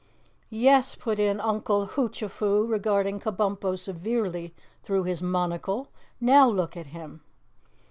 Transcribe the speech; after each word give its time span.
"Yes," 0.49 0.95
put 0.95 1.19
in 1.19 1.39
Uncle 1.39 1.85
Hoochafoo, 1.89 2.65
regarding 2.65 3.19
Kabumpo 3.19 3.77
severely 3.77 4.55
through 4.81 5.03
his 5.03 5.21
monocle. 5.21 5.89
"Now 6.19 6.49
look 6.49 6.75
at 6.75 6.87
him!" 6.87 7.21